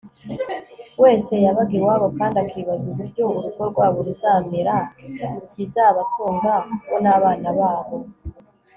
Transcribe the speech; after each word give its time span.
wese 1.03 1.33
yabaga 1.45 1.73
iwabo 1.79 2.07
kandi 2.17 2.35
akibaza 2.43 2.85
uburyo 2.91 3.23
urugo 3.37 3.61
rwabo 3.71 3.99
ruzamera, 4.07 4.75
ikizabatunga 5.39 6.53
bo 6.89 6.97
n'abana 7.03 7.49
babo 7.59 7.97